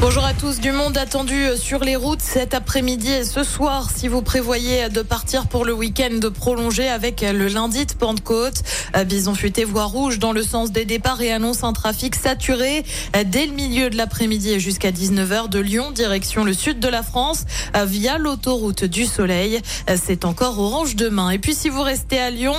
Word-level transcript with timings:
Bonjour 0.00 0.24
à 0.24 0.32
tous, 0.32 0.60
du 0.60 0.72
monde 0.72 0.96
attendu 0.96 1.44
sur 1.58 1.84
les 1.84 1.94
routes 1.94 2.22
cet 2.22 2.54
après-midi 2.54 3.10
et 3.10 3.24
ce 3.24 3.44
soir 3.44 3.90
si 3.94 4.08
vous 4.08 4.22
prévoyez 4.22 4.88
de 4.88 5.02
partir 5.02 5.46
pour 5.46 5.66
le 5.66 5.74
week-end 5.74 6.18
prolongé 6.34 6.88
avec 6.88 7.20
le 7.20 7.48
lundi 7.48 7.84
de 7.84 7.92
Pentecôte. 7.92 8.62
Bison 9.06 9.34
futé 9.34 9.64
voie 9.64 9.84
rouge 9.84 10.18
dans 10.18 10.32
le 10.32 10.42
sens 10.42 10.72
des 10.72 10.86
départs 10.86 11.20
et 11.20 11.30
annonce 11.30 11.64
un 11.64 11.74
trafic 11.74 12.14
saturé 12.14 12.82
dès 13.26 13.44
le 13.44 13.52
milieu 13.52 13.90
de 13.90 13.96
l'après-midi 13.98 14.58
jusqu'à 14.58 14.90
19h 14.90 15.50
de 15.50 15.58
Lyon 15.58 15.90
direction 15.90 16.44
le 16.44 16.54
sud 16.54 16.80
de 16.80 16.88
la 16.88 17.02
France 17.02 17.44
via 17.84 18.16
l'autoroute 18.16 18.84
du 18.84 19.04
Soleil. 19.04 19.60
C'est 20.02 20.24
encore 20.24 20.58
orange 20.58 20.96
demain. 20.96 21.28
Et 21.28 21.38
puis 21.38 21.54
si 21.54 21.68
vous 21.68 21.82
restez 21.82 22.18
à 22.18 22.30
Lyon, 22.30 22.56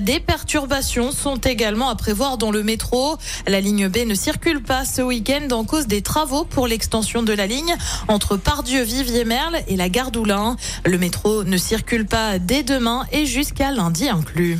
des 0.00 0.20
perturbations 0.20 1.10
sont 1.10 1.38
également 1.38 1.88
à 1.88 1.96
prévoir 1.96 2.38
dans 2.38 2.52
le 2.52 2.62
métro. 2.62 3.16
La 3.48 3.60
ligne 3.60 3.88
B 3.88 4.06
ne 4.06 4.14
circule 4.14 4.62
pas 4.62 4.84
ce 4.84 5.02
week-end 5.02 5.48
en 5.50 5.64
cause 5.64 5.88
des 5.88 6.00
travaux 6.00 6.44
pour 6.44 6.68
les 6.68 6.83
extension 6.84 7.22
de 7.22 7.32
la 7.32 7.46
ligne 7.46 7.74
entre 8.08 8.36
Pardieu, 8.36 8.82
Vivier-Merle 8.82 9.56
et 9.68 9.76
la 9.76 9.88
gare 9.88 10.10
d'Oulin. 10.10 10.56
Le 10.84 10.98
métro 10.98 11.42
ne 11.42 11.56
circule 11.56 12.04
pas 12.04 12.38
dès 12.38 12.62
demain 12.62 13.06
et 13.10 13.24
jusqu'à 13.24 13.70
lundi 13.70 14.06
inclus. 14.10 14.58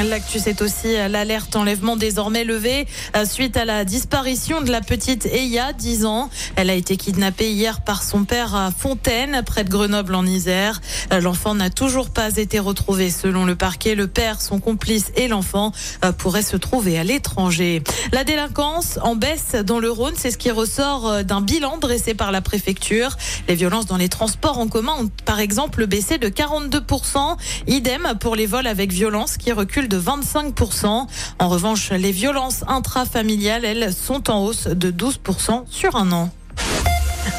L'actu, 0.00 0.38
c'est 0.40 0.62
aussi 0.62 0.94
l'alerte 1.08 1.54
enlèvement 1.54 1.96
désormais 1.96 2.44
levée 2.44 2.86
euh, 3.14 3.24
suite 3.26 3.56
à 3.56 3.64
la 3.64 3.84
disparition 3.84 4.62
de 4.62 4.70
la 4.70 4.80
petite 4.80 5.26
Eya, 5.26 5.72
10 5.74 6.06
ans. 6.06 6.30
Elle 6.56 6.70
a 6.70 6.74
été 6.74 6.96
kidnappée 6.96 7.52
hier 7.52 7.82
par 7.82 8.02
son 8.02 8.24
père 8.24 8.54
à 8.54 8.70
Fontaine, 8.70 9.42
près 9.44 9.64
de 9.64 9.70
Grenoble 9.70 10.14
en 10.14 10.26
Isère. 10.26 10.80
Euh, 11.12 11.20
l'enfant 11.20 11.54
n'a 11.54 11.70
toujours 11.70 12.10
pas 12.10 12.36
été 12.36 12.58
retrouvé. 12.58 13.10
Selon 13.10 13.44
le 13.44 13.54
parquet, 13.54 13.94
le 13.94 14.08
père, 14.08 14.40
son 14.40 14.58
complice 14.60 15.12
et 15.14 15.28
l'enfant 15.28 15.72
euh, 16.04 16.10
pourraient 16.10 16.42
se 16.42 16.56
trouver 16.56 16.98
à 16.98 17.04
l'étranger. 17.04 17.82
La 18.12 18.24
délinquance 18.24 18.98
en 19.02 19.14
baisse 19.14 19.54
dans 19.54 19.78
le 19.78 19.90
Rhône, 19.90 20.14
c'est 20.16 20.30
ce 20.30 20.38
qui 20.38 20.50
ressort 20.50 21.22
d'un 21.22 21.42
bilan 21.42 21.76
dressé 21.78 22.14
par 22.14 22.32
la 22.32 22.40
préfecture. 22.40 23.16
Les 23.46 23.54
violences 23.54 23.86
dans 23.86 23.98
les 23.98 24.08
transports 24.08 24.58
en 24.58 24.68
commun 24.68 24.94
ont 24.98 25.10
par 25.26 25.38
exemple 25.38 25.86
baissé 25.86 26.18
de 26.18 26.28
42%. 26.28 27.36
Idem 27.68 28.14
pour 28.18 28.36
les 28.36 28.46
vols 28.46 28.66
avec 28.66 28.90
violence 28.90 29.36
qui 29.36 29.52
reculent 29.52 29.81
de 29.88 30.00
25%. 30.00 31.06
En 31.38 31.48
revanche, 31.48 31.90
les 31.90 32.12
violences 32.12 32.64
intrafamiliales, 32.66 33.64
elles, 33.64 33.92
sont 33.92 34.30
en 34.30 34.44
hausse 34.44 34.66
de 34.66 34.90
12% 34.90 35.64
sur 35.70 35.96
un 35.96 36.12
an. 36.12 36.30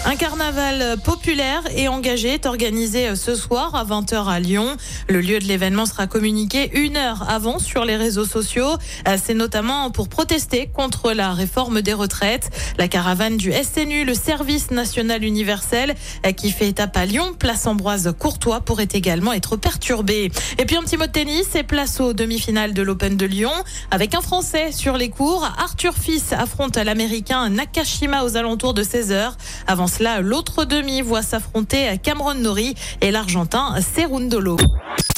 Un 0.06 0.18
carnaval 0.18 0.98
populaire 1.02 1.64
et 1.78 1.88
engagé 1.88 2.34
est 2.34 2.46
organisé 2.46 3.16
ce 3.16 3.36
soir 3.36 3.74
à 3.74 3.86
20h 3.86 4.28
à 4.28 4.40
Lyon. 4.42 4.76
Le 5.08 5.22
lieu 5.22 5.40
de 5.40 5.46
l'événement 5.46 5.86
sera 5.86 6.08
communiqué 6.08 6.70
une 6.74 6.98
heure 6.98 7.30
avant 7.30 7.58
sur 7.58 7.86
les 7.86 7.96
réseaux 7.96 8.26
sociaux. 8.26 8.78
C'est 9.18 9.34
notamment 9.34 9.92
pour 9.92 10.10
protester 10.10 10.68
contre 10.68 11.14
la 11.14 11.32
réforme 11.32 11.82
des 11.82 11.94
retraites. 11.94 12.50
La 12.78 12.90
caravane 12.90 13.38
du 13.38 13.54
SNU, 13.54 14.04
le 14.04 14.14
Service 14.14 14.72
national 14.72 15.24
universel, 15.24 15.96
qui 16.36 16.52
fait 16.52 16.68
étape 16.68 16.98
à 16.98 17.06
Lyon, 17.06 17.34
place 17.40 17.66
Ambroise 17.66 18.14
Courtois, 18.20 18.60
pourrait 18.60 18.90
également 18.92 19.32
être 19.32 19.56
perturbée. 19.56 20.32
Et 20.58 20.66
puis 20.66 20.76
un 20.76 20.82
petit 20.82 20.98
mot 20.98 21.06
de 21.06 21.12
tennis 21.12 21.56
et 21.56 21.64
place 21.64 22.02
aux 22.02 22.12
demi-finales 22.12 22.74
de 22.74 22.82
l'Open 22.82 23.16
de 23.16 23.26
Lyon. 23.26 23.54
Avec 23.90 24.16
un 24.16 24.22
Français 24.22 24.74
sur 24.74 24.98
les 24.98 25.10
cours, 25.10 25.46
Arthur 25.58 25.94
Fils 25.94 26.34
affronte 26.34 26.76
l'Américain 26.76 27.48
Nakashima 27.48 28.26
aux 28.26 28.36
alentours 28.36 28.74
de 28.74 28.84
16h. 28.84 29.32
Avant 29.66 29.88
cela, 29.98 30.22
l'autre 30.22 30.66
demi 30.66 31.02
voit 31.02 31.22
s'affronter 31.22 31.98
Cameron 32.02 32.36
Nori 32.36 32.76
et 33.02 33.12
l'Argentin 33.12 33.76
Serundolo. 33.96 34.58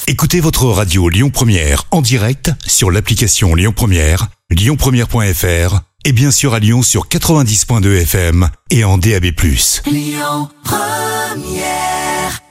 Écoutez 0.07 0.39
votre 0.39 0.65
radio 0.65 1.09
Lyon 1.09 1.29
Première 1.29 1.83
en 1.91 2.01
direct 2.01 2.51
sur 2.65 2.91
l'application 2.91 3.55
Lyon 3.55 3.73
Première, 3.75 4.27
lyonpremière.fr 4.49 5.79
et 6.03 6.11
bien 6.11 6.31
sûr 6.31 6.53
à 6.53 6.59
Lyon 6.59 6.83
sur 6.83 7.07
90.2 7.07 8.01
FM 8.01 8.49
et 8.69 8.83
en 8.83 8.97
DAB+. 8.97 9.25
Lyon 9.87 10.49
Première 10.63 12.44